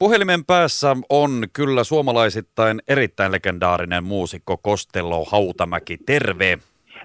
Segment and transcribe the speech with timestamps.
[0.00, 5.98] Puhelimen päässä on kyllä suomalaisittain erittäin legendaarinen muusikko Kostello Hautamäki.
[6.06, 6.58] Terve!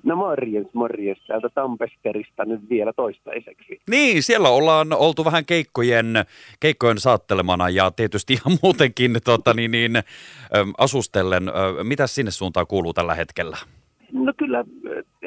[0.03, 1.19] No morjens, morjens.
[1.27, 3.79] Täältä Tampeskerista nyt vielä toistaiseksi.
[3.89, 6.05] Niin, siellä ollaan oltu vähän keikkojen,
[6.59, 9.93] keikkojen saattelemana ja tietysti ihan muutenkin tota, niin, niin,
[10.77, 11.43] asustellen.
[11.83, 13.57] Mitä sinne suuntaan kuuluu tällä hetkellä?
[14.11, 14.63] No kyllä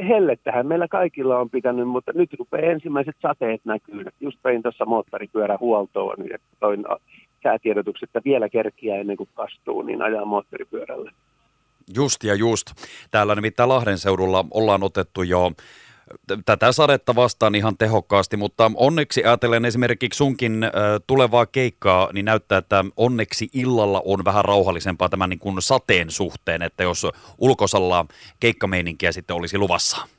[0.08, 4.04] hellettähän meillä kaikilla on pitänyt, mutta nyt rupeaa ensimmäiset sateet näkyy.
[4.20, 6.84] Just pein tuossa moottoripyörähuoltoon ja toin
[7.42, 11.12] säätiedotukset, että vielä kerkiä ennen kuin kastuu, niin ajaa moottoripyörällä.
[11.94, 12.66] Just ja just.
[13.10, 15.52] Täällä nimittäin Lahden seudulla ollaan otettu jo
[16.46, 20.66] tätä sadetta vastaan ihan tehokkaasti, mutta onneksi ajatellen esimerkiksi sunkin
[21.06, 26.62] tulevaa keikkaa, niin näyttää, että onneksi illalla on vähän rauhallisempaa tämän niin kuin sateen suhteen,
[26.62, 27.06] että jos
[27.38, 28.06] ulkosalla
[28.40, 30.17] keikkameininkiä sitten olisi luvassa.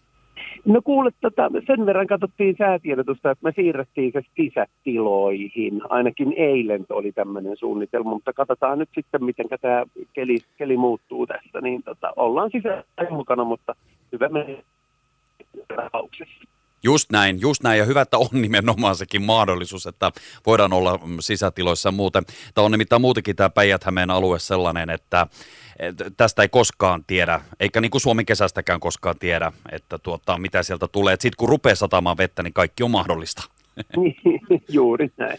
[0.65, 5.81] No kuule, tota, sen verran katsottiin säätiedotusta, että me siirrettiin se sisätiloihin.
[5.89, 9.83] Ainakin eilen oli tämmöinen suunnitelma, mutta katsotaan nyt sitten, miten tämä
[10.13, 11.61] keli, keli muuttuu tässä.
[11.61, 13.75] Niin tota, ollaan sisällä mukana, mutta
[14.11, 14.63] hyvä menee
[16.83, 17.79] Just näin, just näin.
[17.79, 20.11] Ja hyvä, että on nimenomaan sekin mahdollisuus, että
[20.45, 22.23] voidaan olla sisätiloissa muuten.
[22.53, 25.27] Tämä on nimittäin muutenkin tämä päijät alue sellainen, että
[26.17, 30.87] tästä ei koskaan tiedä, eikä niin kuin Suomen kesästäkään koskaan tiedä, että tuota, mitä sieltä
[30.87, 31.13] tulee.
[31.13, 33.43] Sitten kun rupeaa satamaan vettä, niin kaikki on mahdollista.
[34.69, 35.37] Juuri näin.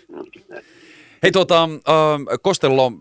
[1.22, 2.92] Hei tuota, äh, Kostello,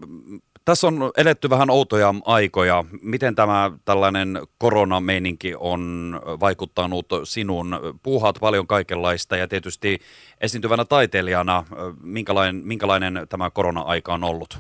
[0.70, 2.84] tässä on eletty vähän outoja aikoja.
[3.02, 7.68] Miten tämä tällainen koronameininki on vaikuttanut sinun?
[8.04, 9.98] Puuhaat paljon kaikenlaista ja tietysti
[10.42, 11.64] esiintyvänä taiteilijana,
[12.04, 14.60] minkälainen, minkälainen tämä korona-aika on ollut?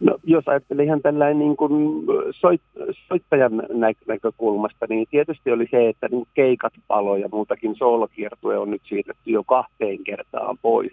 [0.00, 2.60] No, jos ajattelee ihan tällainen niin kuin soit,
[3.08, 3.62] soittajan
[4.06, 9.30] näkökulmasta, niin tietysti oli se, että niin keikat palo ja muutakin soolokiertue on nyt siirretty
[9.30, 10.92] jo kahteen kertaan pois.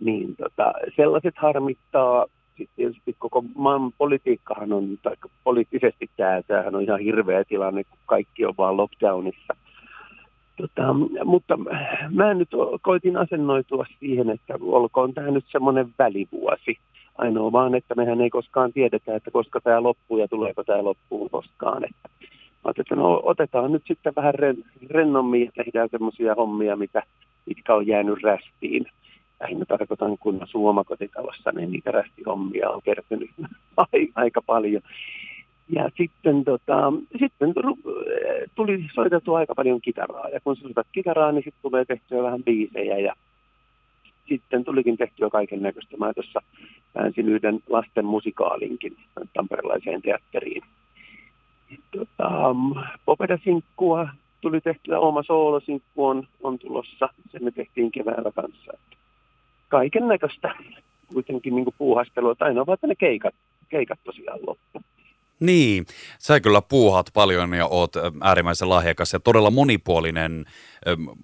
[0.00, 2.26] Niin tota, sellaiset harmittaa
[2.58, 7.98] sitten tietysti koko maan politiikkahan on, tai poliittisesti tämä, tämähän on ihan hirveä tilanne, kun
[8.06, 9.56] kaikki on vaan lockdownissa.
[10.56, 11.58] Tota, mutta
[12.10, 12.48] mä nyt
[12.82, 16.78] koitin asennoitua siihen, että olkoon tämä nyt semmoinen välivuosi.
[17.18, 21.30] Ainoa vaan, että mehän ei koskaan tiedetä, että koska tämä loppuu ja tuleeko tämä loppuun
[21.30, 21.84] koskaan.
[21.84, 22.08] Että,
[22.78, 24.56] että no, otetaan nyt sitten vähän ren,
[24.90, 27.02] rennommin ja tehdään semmoisia hommia, mitä,
[27.46, 28.86] mitkä on jäänyt rästiin
[29.40, 33.30] lähinnä tarkoitan, kun suomakotitalossa, niin niitä rästihommia on kertynyt
[34.14, 34.82] aika paljon.
[35.68, 37.54] Ja sitten, tota, sitten
[38.54, 40.28] tuli soitettu aika paljon kitaraa.
[40.28, 42.98] Ja kun soitat kitaraa, niin sitten tulee tehtyä vähän biisejä.
[42.98, 43.14] Ja
[44.28, 45.96] sitten tulikin tehtyä kaiken näköistä.
[45.96, 46.40] Mä tuossa
[46.92, 48.96] pääsin yhden lasten musikaalinkin
[49.34, 50.62] tamperelaiseen teatteriin.
[51.96, 52.30] Tota,
[53.04, 54.08] Popeda-sinkkua
[54.40, 57.08] tuli tehtyä, oma soolosinkku on, on tulossa.
[57.32, 58.72] Sen me tehtiin keväällä kanssa.
[58.74, 58.96] Että
[59.68, 60.54] kaiken näköistä
[61.12, 62.34] kuitenkin niin puuhastelua.
[62.34, 63.34] Tai ainoa vaan, ne keikat,
[63.68, 64.82] keikat tosiaan loppu.
[65.40, 65.86] Niin,
[66.18, 70.44] sä kyllä puuhaat paljon ja oot äärimmäisen lahjakas ja todella monipuolinen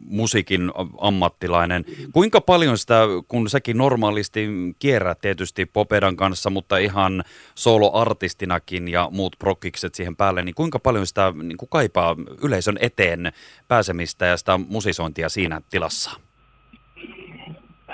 [0.07, 1.85] musiikin ammattilainen.
[2.13, 4.49] Kuinka paljon sitä, kun säkin normaalisti
[4.79, 7.25] kierrät tietysti Popedan kanssa, mutta ihan
[7.55, 13.33] soloartistinakin ja muut prokkikset siihen päälle, niin kuinka paljon sitä niin kuin kaipaa yleisön eteen
[13.69, 16.11] pääsemistä ja sitä musisointia siinä tilassa?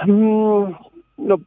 [0.06, 0.75] Mm,
[1.16, 1.38] no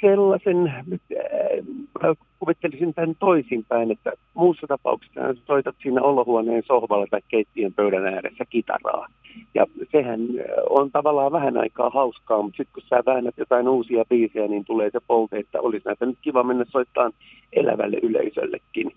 [0.00, 8.06] sellaisen, äh, kuvittelisin tämän toisinpäin, että muussa tapauksessa soitat siinä olohuoneen sohvalla tai keittiön pöydän
[8.06, 9.06] ääressä kitaraa.
[9.54, 14.04] Ja sehän äh, on tavallaan vähän aikaa hauskaa, mutta sitten kun sä väännät jotain uusia
[14.08, 17.12] biisejä, niin tulee se polte, että olisi näitä nyt kiva mennä soittamaan
[17.52, 18.92] elävälle yleisöllekin.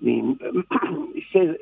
[0.00, 0.38] Niin
[1.32, 1.58] se,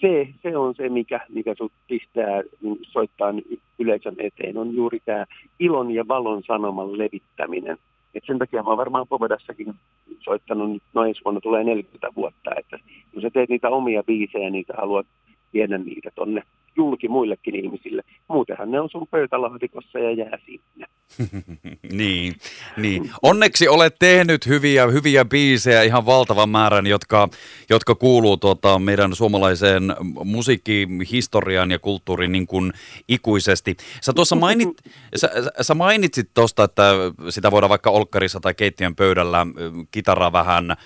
[0.00, 3.34] se, se on se, mikä, mikä sut pistää niin soittaa
[3.78, 5.24] yleisön eteen, on juuri tämä
[5.58, 7.76] ilon ja valon sanoman levittäminen.
[8.14, 9.74] Et sen takia mä oon varmaan Povedassakin
[10.20, 12.78] soittanut, nyt no ensi vuonna tulee 40 vuotta, että
[13.12, 15.06] kun sä teet niitä omia biisejä, niin sä haluat
[15.54, 16.42] viedä niitä tonne
[16.76, 18.02] julki muillekin ihmisille.
[18.28, 20.86] Muutenhan ne on sun pöytälaatikossa ja jää sinne.
[21.92, 22.36] niin,
[22.76, 23.10] niin.
[23.22, 27.28] Onneksi olet tehnyt hyviä, hyviä biisejä, ihan valtavan määrän, jotka,
[27.70, 32.72] jotka kuuluu tuota, meidän suomalaiseen musiikkihistoriaan ja kulttuuriin niin kuin
[33.08, 33.76] ikuisesti.
[34.00, 34.68] Sä tuossa mainit,
[35.16, 35.30] sä,
[35.60, 36.92] sä mainitsit tuosta, että
[37.28, 39.46] sitä voidaan vaikka olkkarissa tai keittiön pöydällä
[39.90, 40.76] kitaraa vähän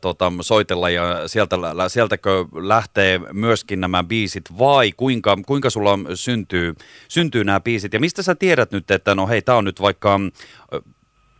[0.00, 1.56] tota, soitella ja sieltä,
[1.88, 6.74] sieltäkö lähtee myöskin nämä biisit vai kuinka, kuinka sulla syntyy,
[7.08, 10.20] syntyy nämä biisit ja mistä sä tiedät nyt, että no hei, tämä on nyt vaikka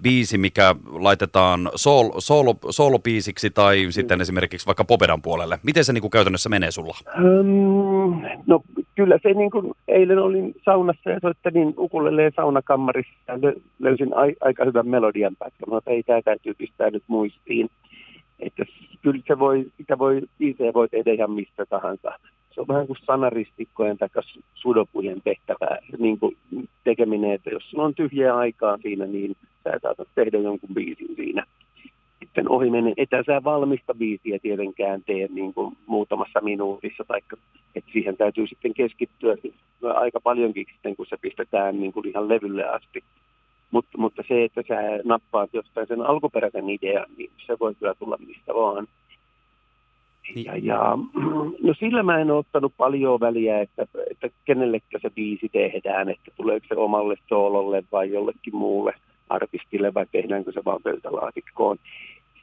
[0.03, 5.59] biisi, mikä laitetaan soolo, soolobiisiksi tai sitten esimerkiksi vaikka Popedan puolelle?
[5.63, 6.97] Miten se niin kuin käytännössä menee sulla?
[7.41, 8.61] Um, no
[8.95, 13.35] kyllä se niin kuin eilen olin saunassa ja soittelin ukulelleen saunakammarissa ja
[13.79, 15.69] löysin a- aika hyvän melodian pätkän.
[15.69, 17.71] Mutta ei tämä täytyy pistää nyt muistiin.
[18.41, 18.65] Että
[19.03, 20.23] kyllä se voi, sitä voi,
[20.75, 22.13] voi tehdä ihan mistä tahansa.
[22.57, 24.09] Se on vähän kuin sanaristikkojen tai
[24.55, 26.37] sudopujen tehtävä niin kuin
[26.85, 31.45] tekeminen, että jos sulla on tyhjää aikaa siinä, niin sä saatat tehdä jonkun biisin siinä.
[32.19, 37.21] Sitten ohi menen, että sä valmista biisiä tietenkään tee niin kuin muutamassa minuutissa, tai
[37.75, 39.37] että siihen täytyy sitten keskittyä
[39.95, 43.05] aika paljonkin sitten, kun se pistetään niin kuin ihan levylle asti.
[43.71, 44.75] Mutta, mutta se, että sä
[45.05, 48.87] nappaat jostain sen alkuperäisen idean, niin se voi kyllä tulla mistä vaan.
[50.35, 50.47] Niin.
[50.47, 50.99] Ja, ja,
[51.63, 56.31] no sillä mä en ole ottanut paljon väliä, että, että kenellekä se biisi tehdään, että
[56.37, 58.95] tuleeko se omalle soololle vai jollekin muulle
[59.29, 61.77] artistille vai tehdäänkö se vaan pöytälaatikkoon.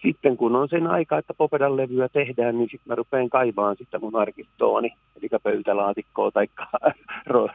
[0.02, 4.00] Sitten kun on sen aika, että Popedan levyä tehdään, niin sitten mä rupean kaivaan sitä
[4.00, 6.48] mun arkistooni, eli pöytälaatikkoa tai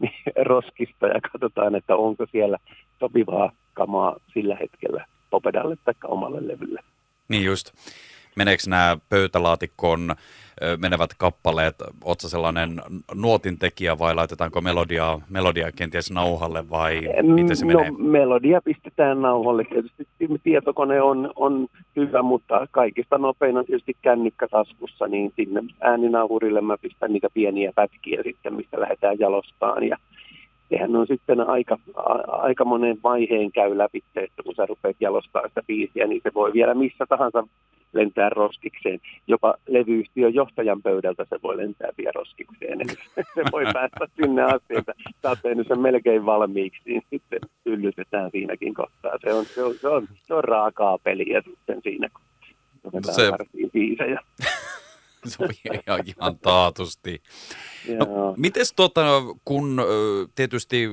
[0.50, 2.58] roskista ja katsotaan, että onko siellä
[3.00, 6.80] sopivaa kamaa sillä hetkellä Popedalle tai omalle levylle.
[7.28, 7.72] Niin just
[8.36, 10.14] meneekö nämä pöytälaatikkoon
[10.78, 12.80] menevät kappaleet, ootko sellainen
[13.14, 17.90] nuotintekijä vai laitetaanko melodia, melodia kenties nauhalle vai miten se no, menee?
[17.98, 19.64] melodia pistetään nauhalle.
[19.64, 20.06] Tietysti
[20.42, 21.66] tietokone on, on
[21.96, 27.72] hyvä, mutta kaikista nopein on tietysti kännykkä taskussa, niin sinne ääninauhurille mä pistän niitä pieniä
[27.74, 29.96] pätkiä sitten, mistä lähdetään jalostaan ja
[30.68, 31.78] sehän on sitten aika,
[32.26, 36.52] aika monen vaiheen käy läpi, että kun sä rupeat jalostaa sitä biisiä, niin se voi
[36.52, 37.44] vielä missä tahansa
[37.94, 39.00] lentää roskikseen.
[39.26, 42.80] Jopa levyyhtiön johtajan pöydältä se voi lentää vielä roskikseen.
[42.80, 42.94] Eli
[43.34, 44.92] se voi päästä sinne asti, että
[45.22, 49.18] sä oot tehnyt sen melkein valmiiksi, niin sitten yllytetään siinäkin kohtaa.
[49.24, 52.22] Se on, se on, se on, se on raakaa peliä sitten siinä, kun
[52.92, 53.32] no se...
[53.72, 54.20] biisejä.
[55.30, 57.22] se on ihan, ihan taatusti.
[57.98, 59.02] No, miten tuota,
[59.44, 59.82] kun
[60.34, 60.88] tietysti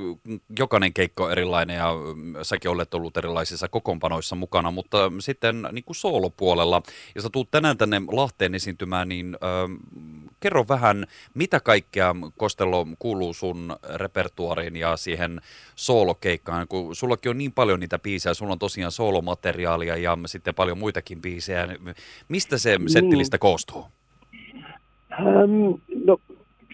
[0.59, 1.93] jokainen keikko on erilainen ja
[2.43, 6.81] säkin olet ollut erilaisissa kokoonpanoissa mukana, mutta sitten niin kuin soolopuolella,
[7.15, 13.33] ja sä tuut tänään tänne Lahteen esiintymään, niin äh, kerro vähän, mitä kaikkea Kostello kuuluu
[13.33, 15.41] sun repertuariin ja siihen
[15.75, 20.77] soolokeikkaan, kun sullakin on niin paljon niitä biisejä, sulla on tosiaan soolomateriaalia ja sitten paljon
[20.77, 21.67] muitakin biisejä.
[22.27, 22.89] Mistä se niin.
[22.89, 23.85] settilistä koostuu?
[26.05, 26.17] No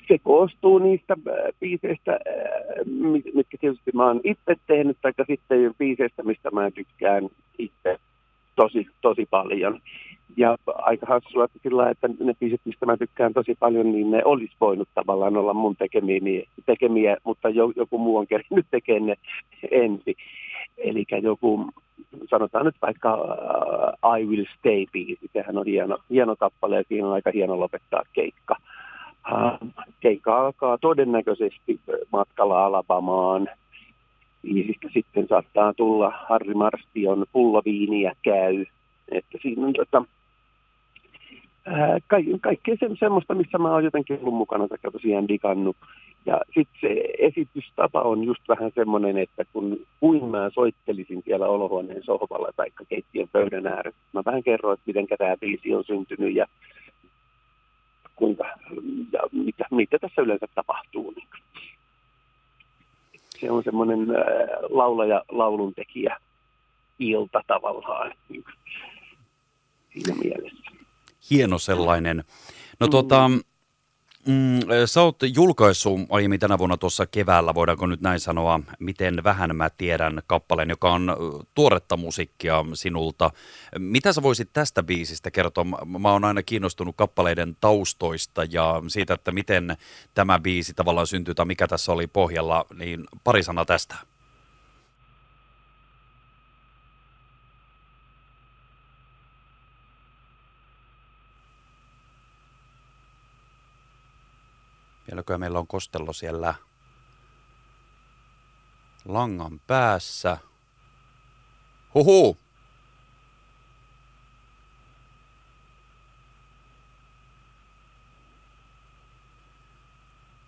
[0.07, 2.19] se koostuu niistä äh, biiseistä, äh,
[3.33, 7.97] mitkä tietysti mä oon itse tehnyt, tai sitten biiseistä, mistä mä tykkään itse
[8.55, 9.79] tosi, tosi paljon.
[10.37, 14.21] Ja aika hassua että sillä että ne biisit, mistä mä tykkään tosi paljon, niin ne
[14.25, 19.15] olisi voinut tavallaan olla mun tekemiä, tekemiä mutta joku muu on kerännyt tekemään ne
[19.71, 20.15] ensin.
[20.77, 21.65] Eli joku,
[22.29, 27.13] sanotaan nyt vaikka uh, I Will Stay-biisi, sehän on hieno, hieno kappale ja siinä on
[27.13, 28.55] aika hieno lopettaa keikka.
[29.31, 31.79] Uh, keikka alkaa todennäköisesti
[32.11, 33.49] matkalla Alabamaan.
[34.41, 38.65] Biisistä sitten saattaa tulla Harri Marstion pulloviiniä käy.
[39.11, 40.03] Että siinä on tota,
[42.07, 45.77] ka- kaikkea se, semmoista, missä mä oon jotenkin ollut mukana tai tosiaan digannut.
[46.25, 52.03] Ja sitten se esitystapa on just vähän semmoinen, että kun kuin mä soittelisin siellä olohuoneen
[52.03, 56.45] sohvalla tai keittiön pöydän ääressä, mä vähän kerron, että miten tämä biisi on syntynyt ja
[58.15, 58.43] kuinka,
[59.13, 61.13] ja mitä, mitä tässä yleensä tapahtuu.
[61.15, 61.27] Niin.
[63.39, 64.25] Se on semmoinen äh,
[64.69, 66.17] laulaja, lauluntekijä
[66.99, 68.43] ilta tavallaan niin.
[69.93, 70.66] siinä mielessä.
[71.29, 72.23] Hieno sellainen.
[72.79, 73.29] No tuota,
[74.27, 79.55] Mm, sä oot julkaissut aiemmin tänä vuonna tuossa keväällä, voidaanko nyt näin sanoa, miten vähän
[79.55, 81.15] mä tiedän kappaleen, joka on
[81.55, 83.31] tuoretta musiikkia sinulta.
[83.79, 85.65] Mitä sä voisit tästä biisistä kertoa?
[85.99, 89.77] Mä oon aina kiinnostunut kappaleiden taustoista ja siitä, että miten
[90.13, 93.95] tämä biisi tavallaan syntyy tai mikä tässä oli pohjalla, niin pari sanaa tästä.
[105.07, 106.53] Vieläkö meillä on kostello siellä
[109.05, 110.37] langan päässä?
[111.93, 112.37] Huhu!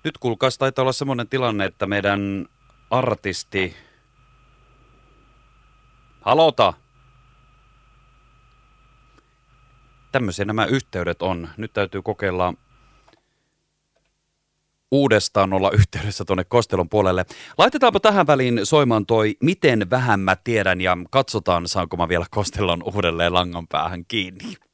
[0.03, 2.45] Nyt kuulkaas taitaa olla semmoinen tilanne, että meidän
[2.89, 3.75] artisti...
[6.21, 6.73] Halota!
[10.11, 11.49] Tämmöisiä nämä yhteydet on.
[11.57, 12.53] Nyt täytyy kokeilla
[14.91, 17.25] uudestaan olla yhteydessä tuonne Kostelon puolelle.
[17.57, 22.83] Laitetaanpa tähän väliin soimaan toi Miten vähän mä tiedän ja katsotaan saanko mä vielä Kostelon
[22.83, 24.68] uudelleen langan päähän kiinni.